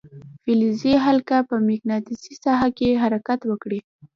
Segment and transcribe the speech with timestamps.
[0.43, 3.79] فلزي حلقه په مقناطیسي ساحه کې حرکت وکړي.